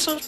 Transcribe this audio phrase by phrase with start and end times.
[0.00, 0.26] sense of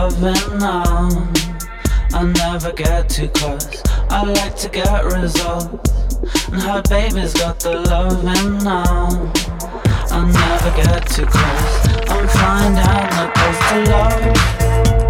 [0.00, 1.08] loving now.
[2.14, 3.82] I never get too close.
[4.08, 5.90] I like to get results.
[6.48, 9.32] And her baby's got the loving now.
[10.10, 11.88] I never get too close.
[12.08, 12.26] I'm
[12.74, 15.09] down the coast to love.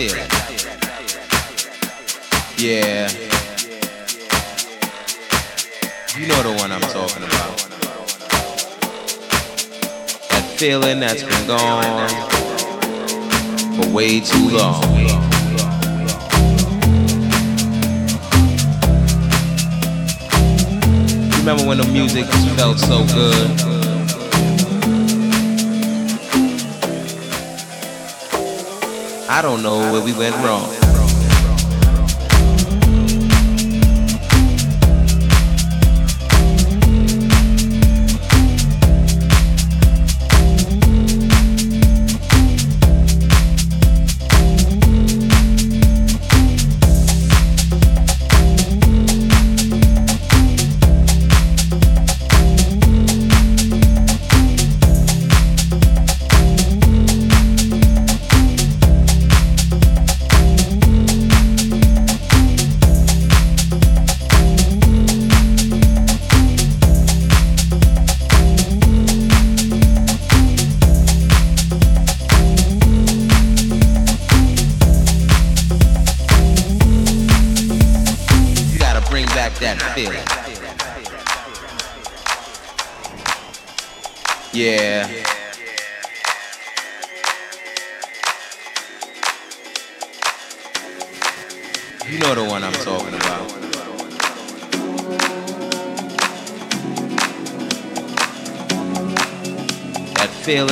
[0.00, 0.14] Yeah.
[6.16, 7.58] You know the one I'm talking about.
[10.28, 12.08] That feeling that's been gone
[13.74, 14.82] for way too long.
[21.38, 23.67] Remember when the music felt so good?
[29.28, 30.77] I don't know where we went wrong.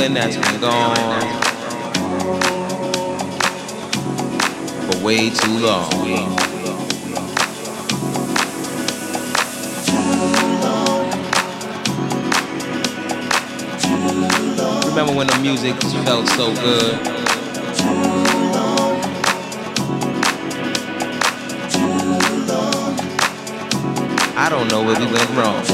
[0.06, 0.96] Feeling that's been gone
[4.86, 5.90] for way too long.
[14.86, 16.94] Remember when the music felt so good?
[24.38, 25.64] I don't know where we went wrong.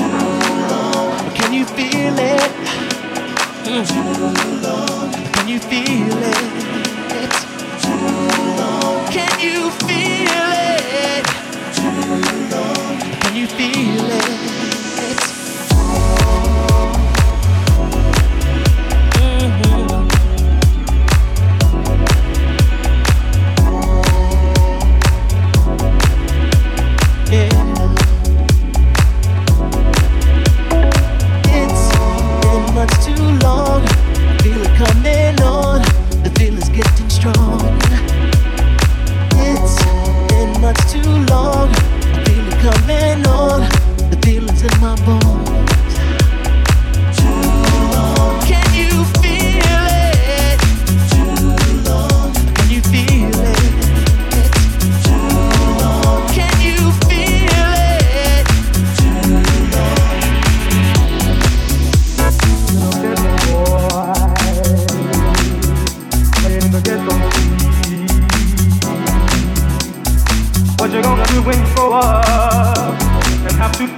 [1.35, 2.92] Can you feel it?
[3.73, 6.37] Can you feel it?
[9.11, 11.27] Can you feel it?
[13.23, 13.92] Can you feel it?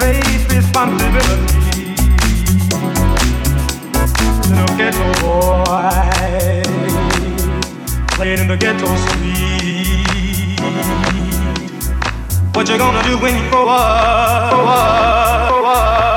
[0.05, 1.97] face responsibility.
[4.51, 6.63] Little ghetto boy,
[8.17, 10.61] playing in the ghetto street.
[12.55, 14.53] What you gonna do when you grow up?
[14.53, 16.14] Grow up, grow up.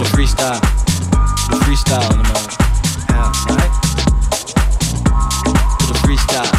[0.00, 0.60] the freestyle.
[1.50, 2.56] The freestyle in the moment.
[3.10, 3.72] Yeah, right?
[5.88, 6.54] The freestyle.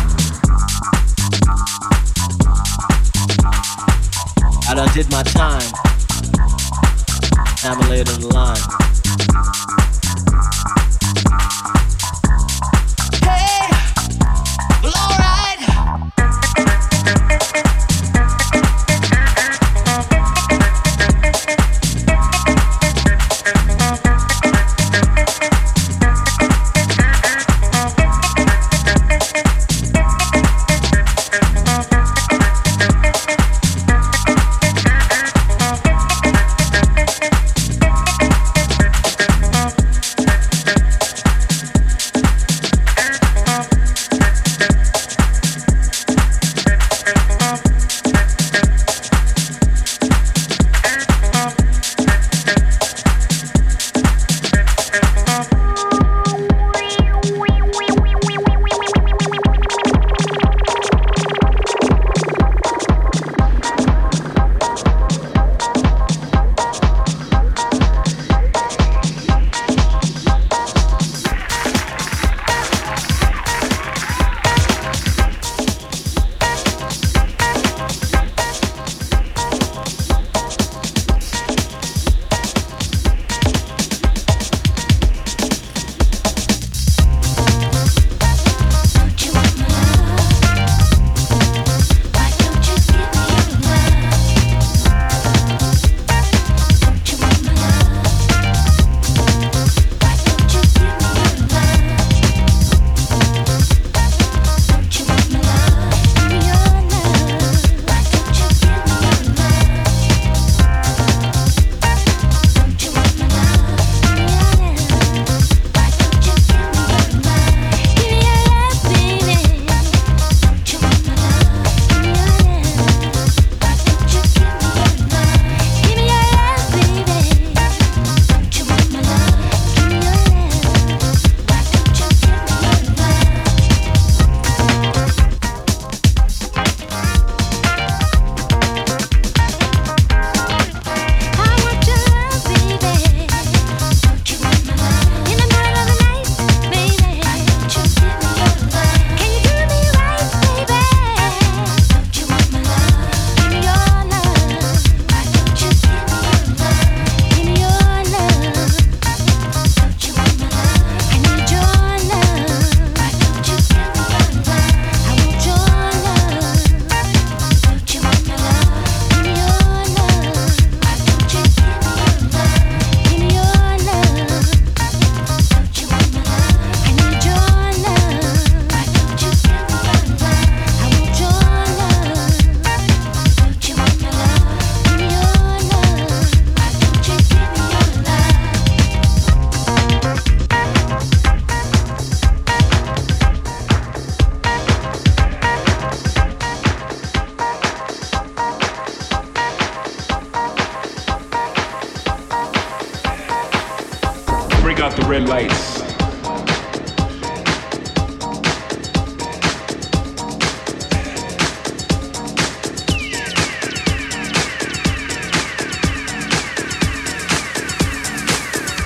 [4.70, 5.72] I done did my time.
[7.64, 8.81] Now I'm a later the line.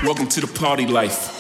[0.06, 1.36] Welcome to the party life.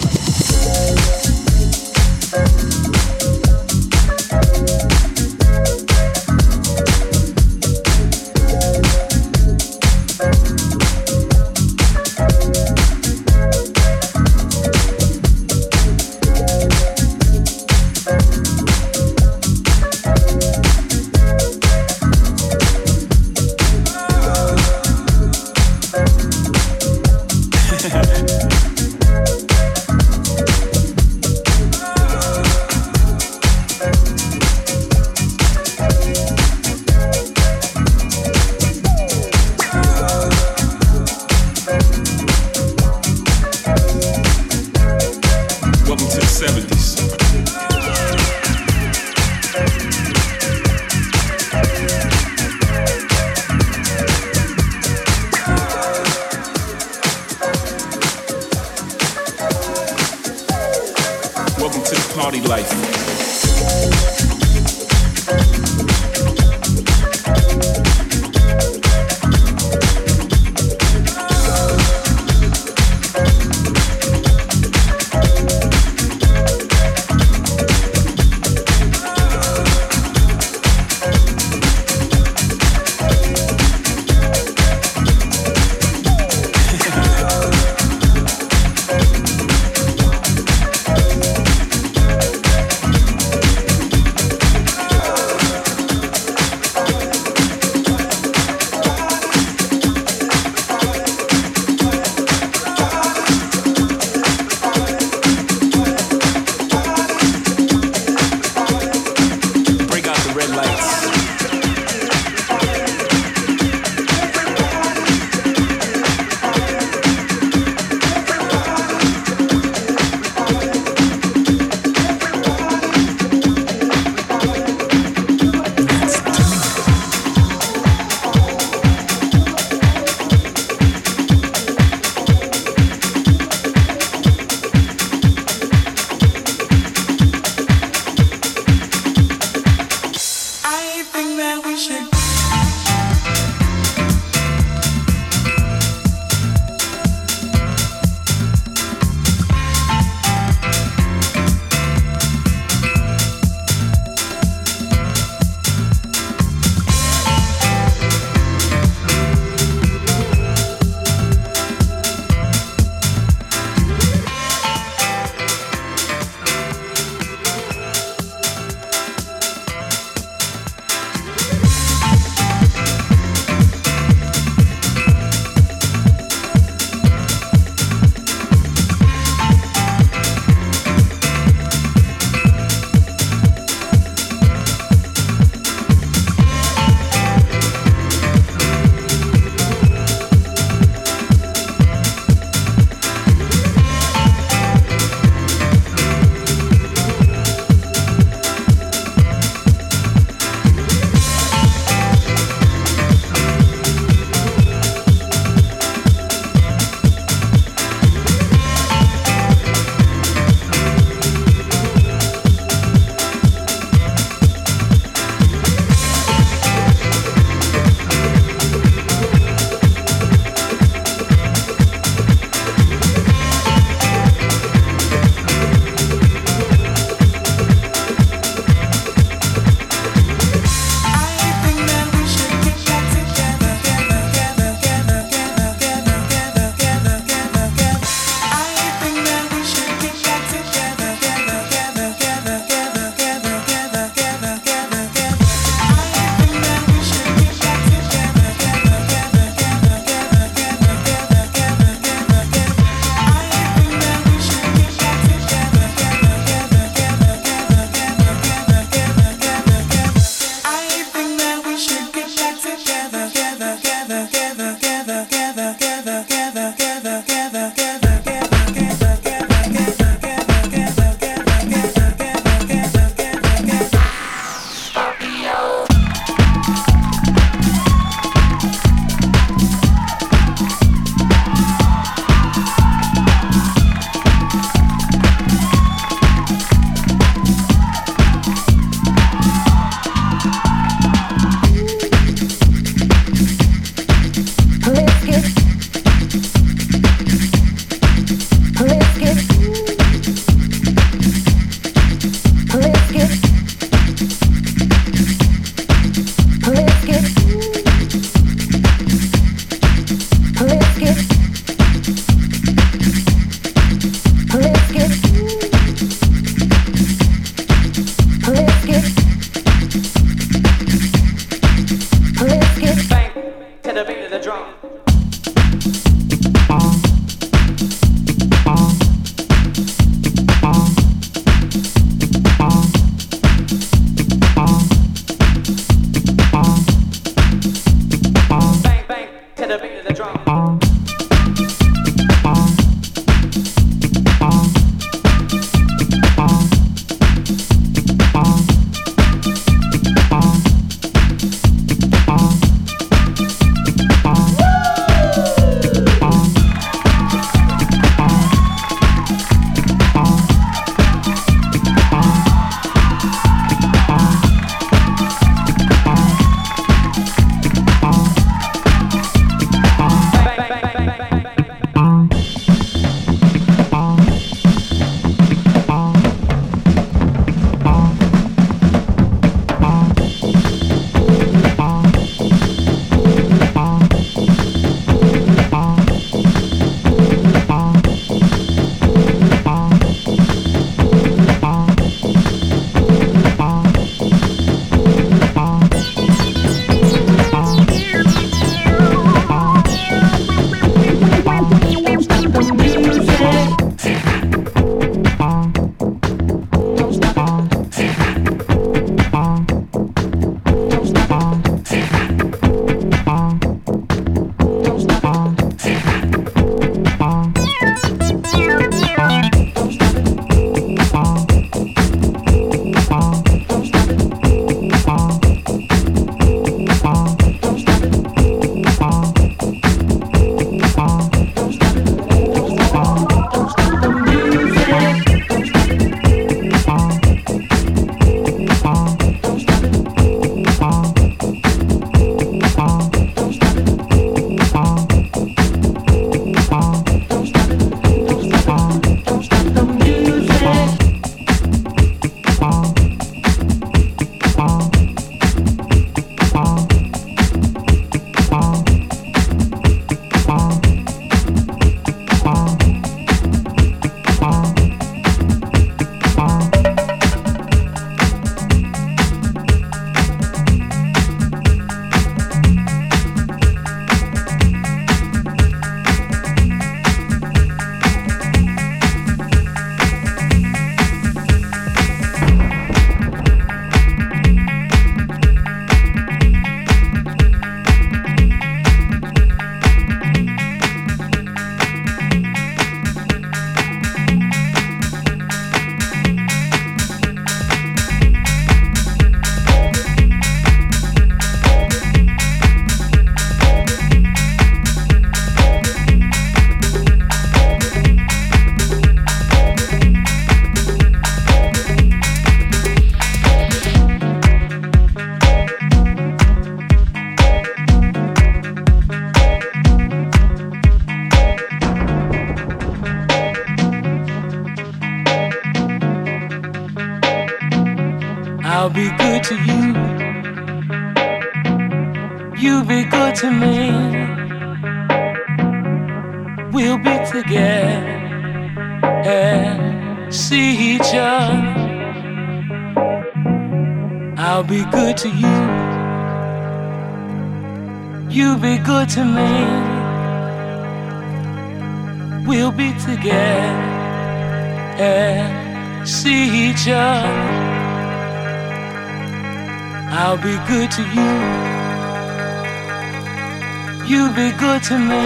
[564.87, 565.25] To me.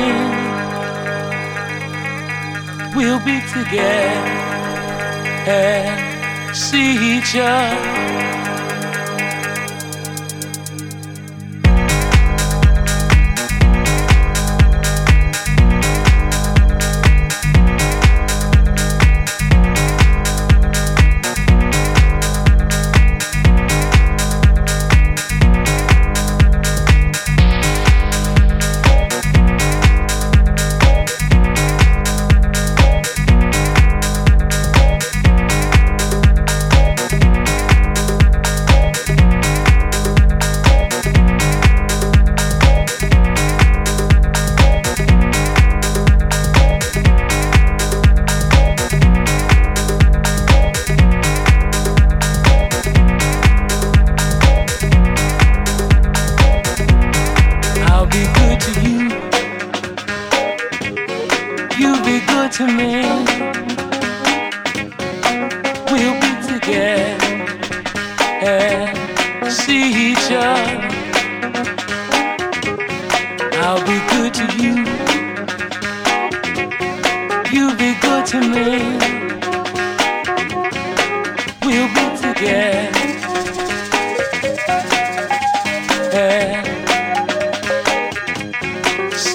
[2.96, 4.30] We'll be together
[5.48, 8.29] and see each other.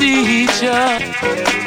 [0.04, 1.63] teacher.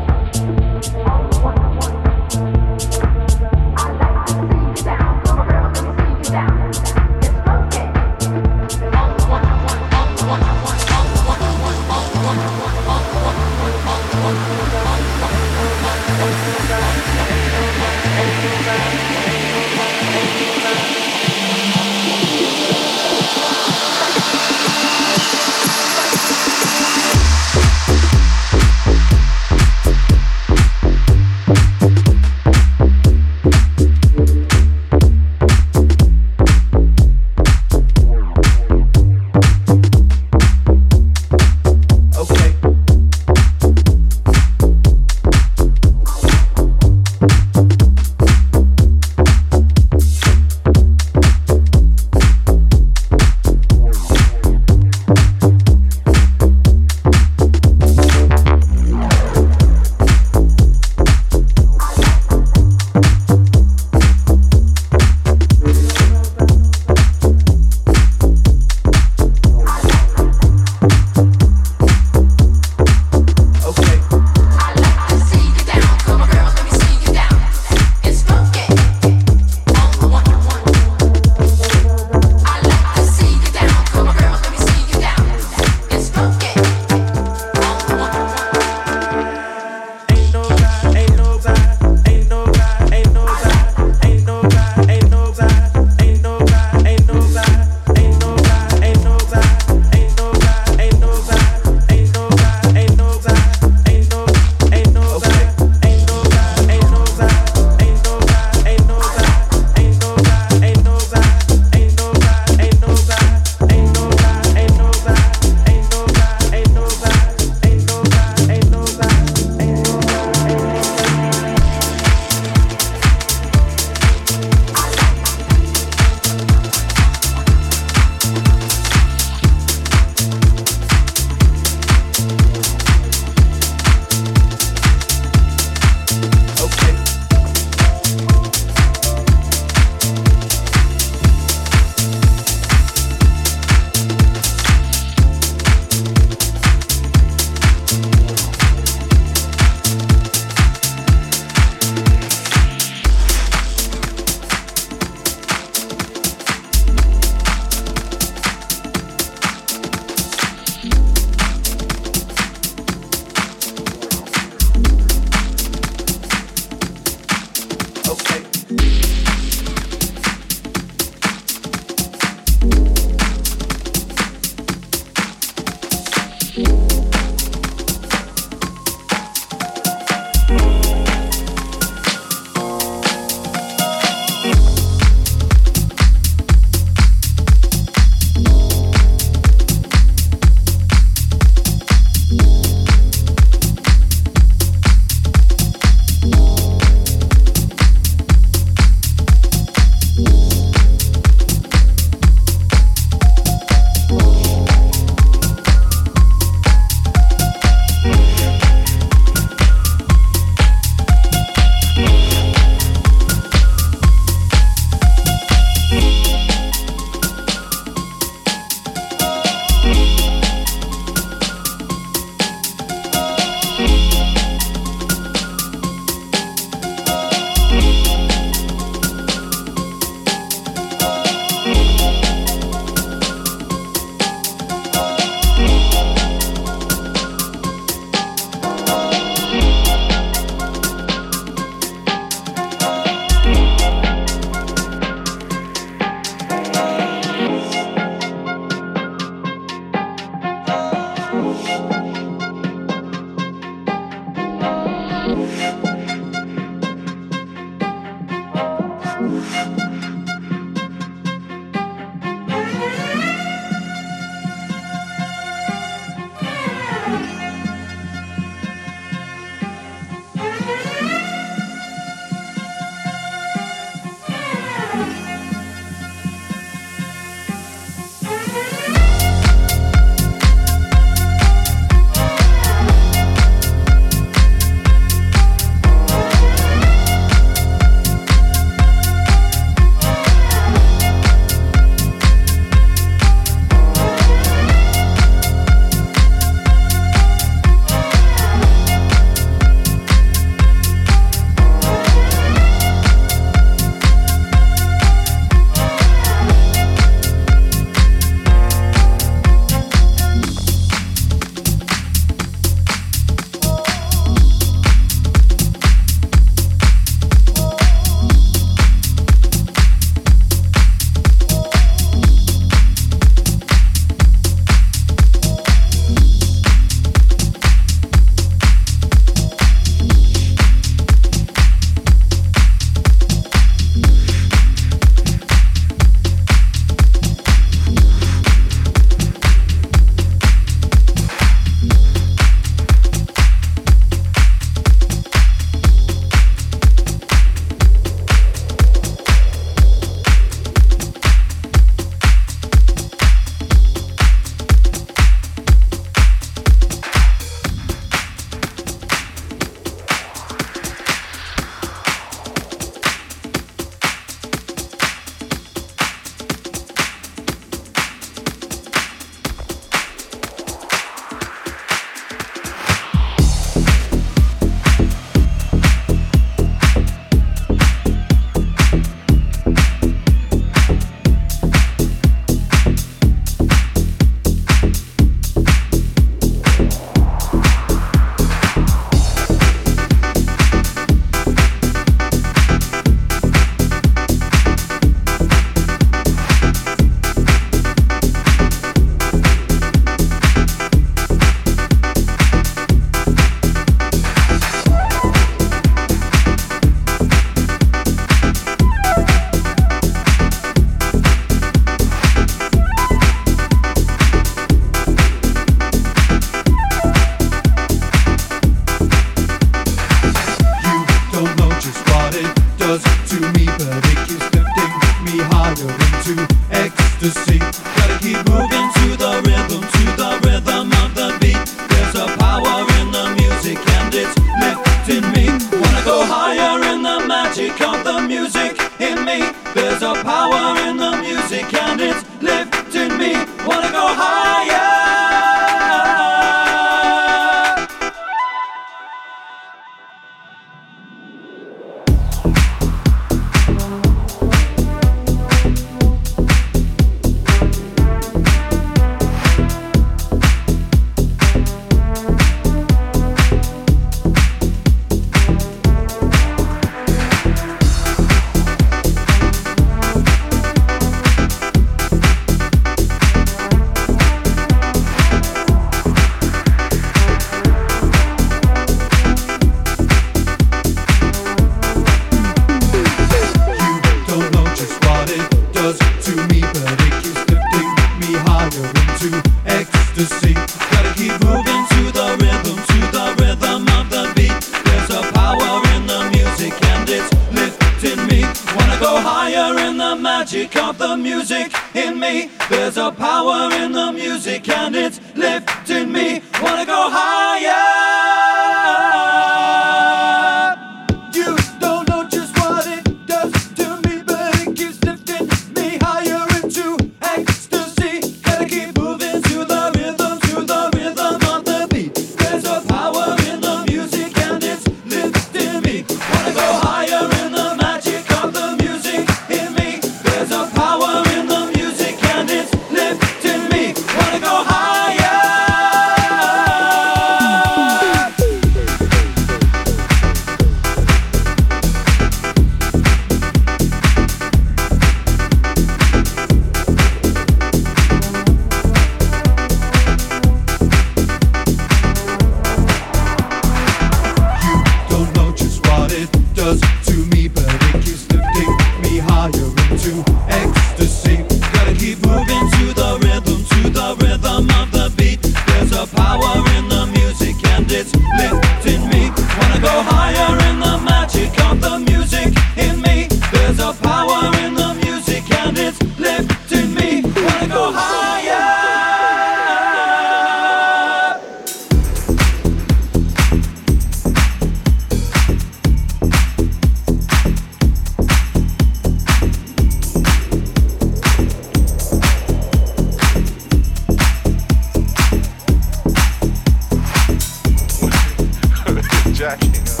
[599.51, 600.00] crashing.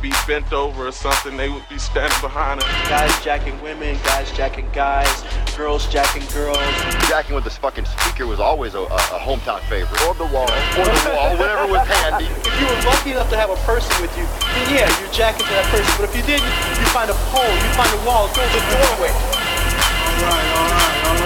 [0.00, 2.66] be bent over or something, they would be standing behind us.
[2.88, 5.24] Guys jacking women, guys jacking guys,
[5.56, 6.58] girls jacking girls.
[7.08, 10.00] Jacking with this fucking speaker was always a, a, hometown favorite.
[10.06, 12.28] Or the wall, or the wall, whatever was handy.
[12.50, 15.46] If you were lucky enough to have a person with you, then yeah, you're jacking
[15.46, 15.92] to that person.
[15.96, 19.12] But if you didn't, you find a pole, you find a wall, through the doorway.
[19.12, 20.48] All right.
[20.56, 21.06] All right.
[21.08, 21.16] All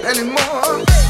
[0.04, 1.09] anymore.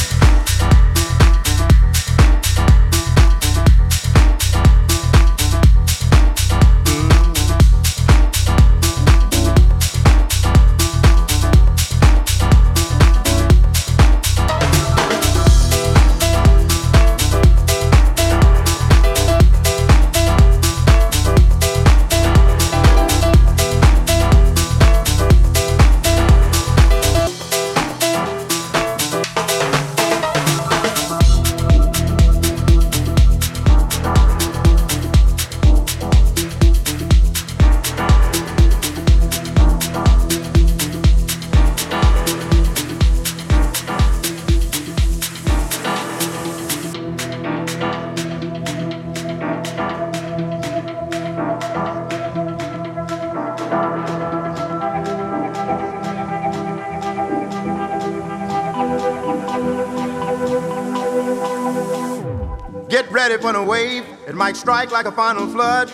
[62.91, 64.03] Get ready for the wave.
[64.27, 65.89] It might strike like a final flood.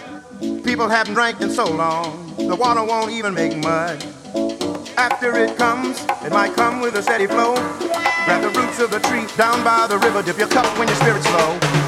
[0.63, 4.03] People haven't drank in so long, the water won't even make mud.
[4.97, 7.53] After it comes, it might come with a steady flow.
[8.25, 10.23] Grab the roots of the tree down by the river.
[10.23, 11.86] Dip your cup when your spirit's low.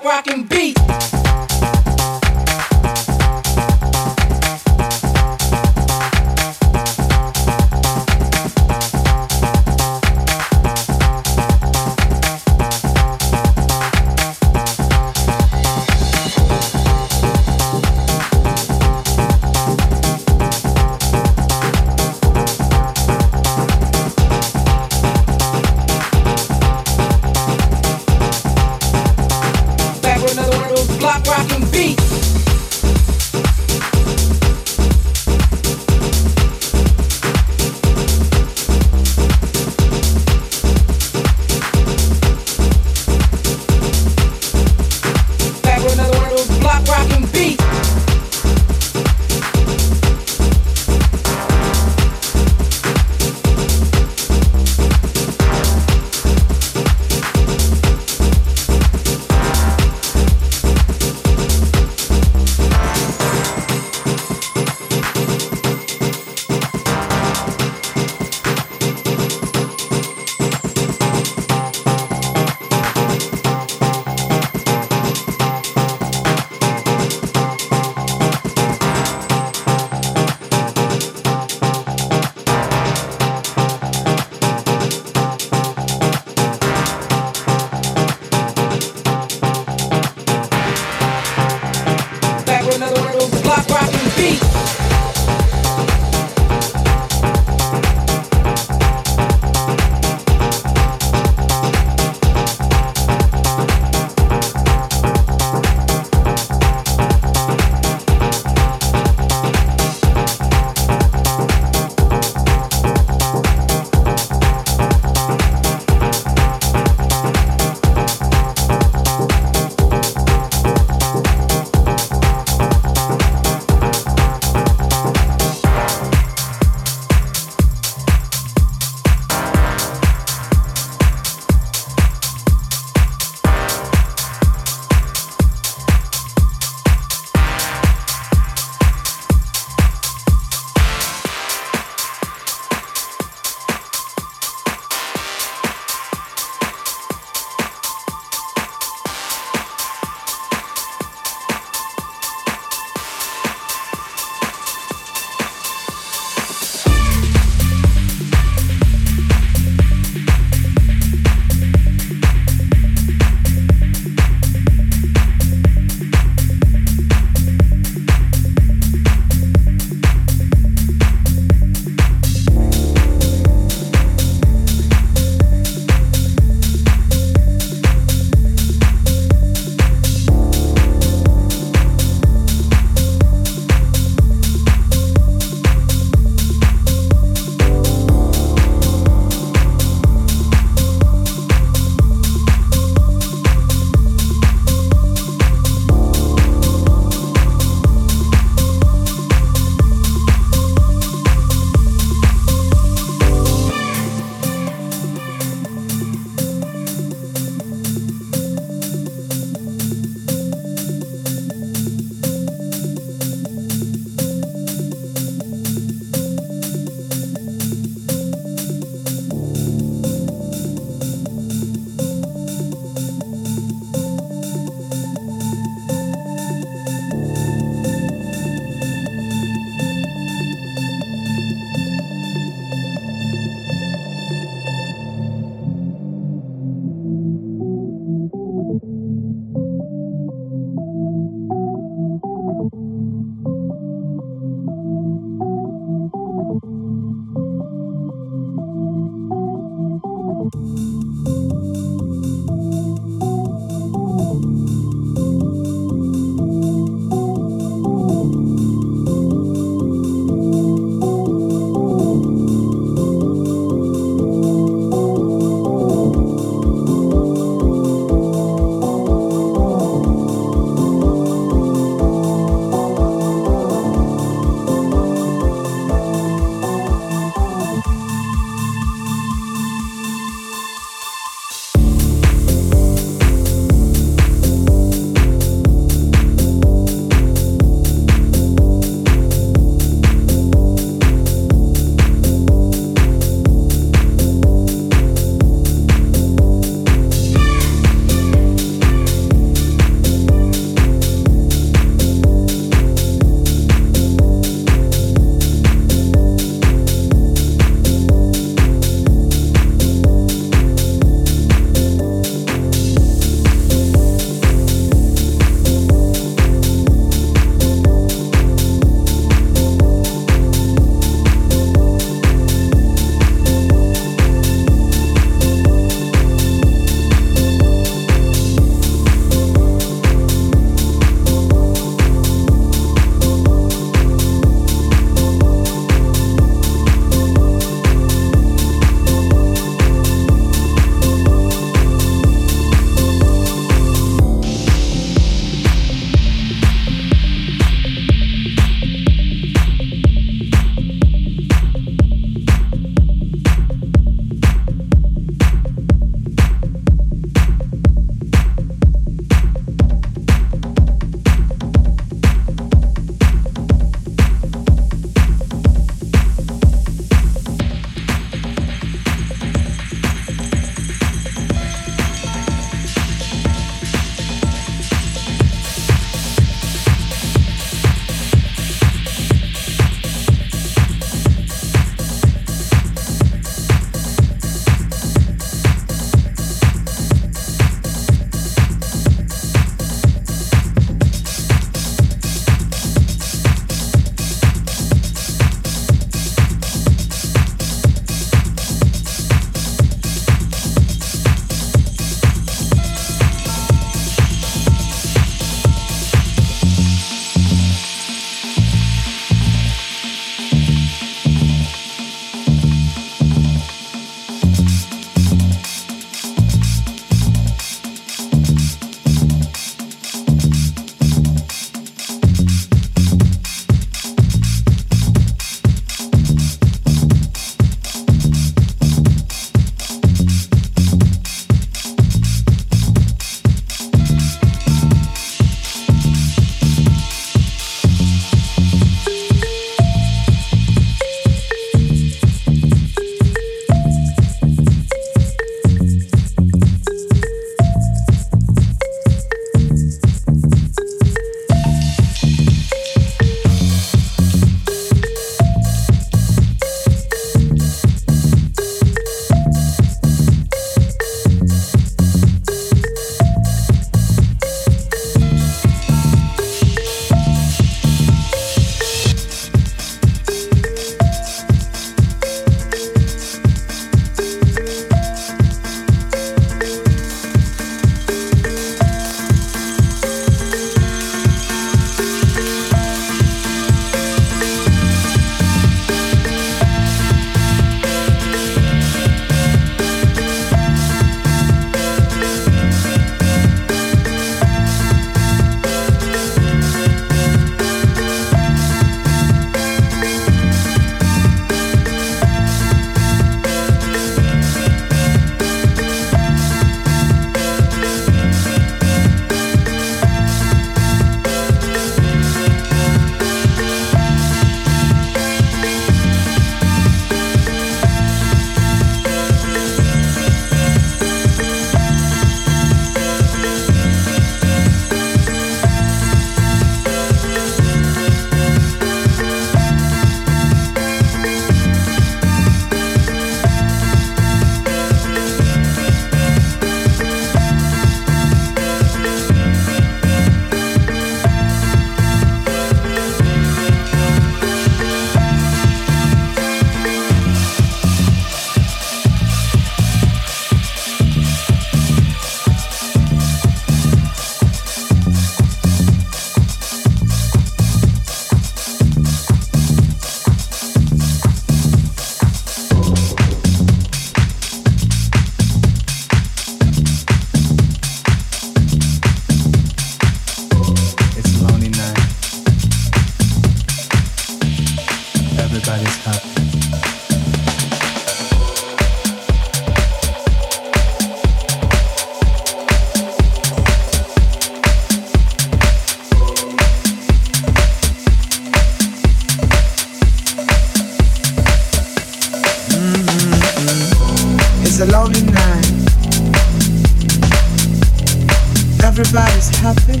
[599.10, 600.00] Everybody's happy.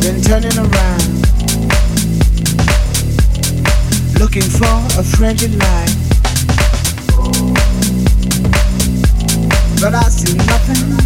[0.00, 1.04] Then turning around.
[4.18, 5.94] Looking for a friendly light.
[9.78, 10.96] But I see nothing.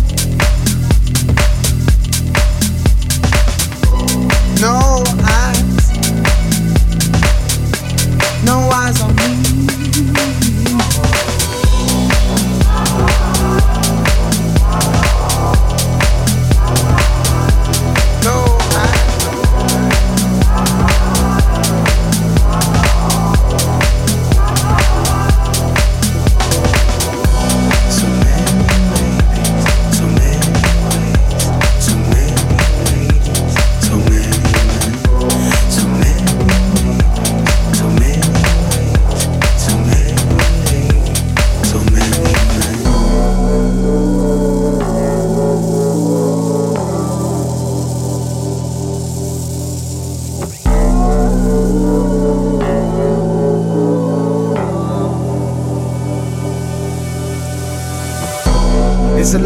[4.60, 5.02] No